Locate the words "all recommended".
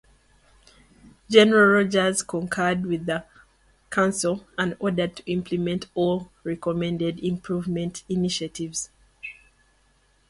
5.93-7.19